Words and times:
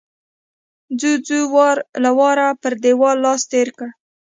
جُوجُو 0.99 1.41
وار 1.53 1.77
له 2.03 2.09
واره 2.19 2.47
پر 2.61 2.73
دېوال 2.83 3.17
لاس 3.25 3.41
تېر 3.51 3.67
کړ 3.77 3.89